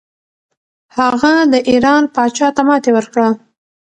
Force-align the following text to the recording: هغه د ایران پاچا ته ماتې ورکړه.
هغه 0.97 1.33
د 1.51 1.55
ایران 1.71 2.03
پاچا 2.15 2.47
ته 2.55 2.61
ماتې 2.67 2.91
ورکړه. 2.93 3.27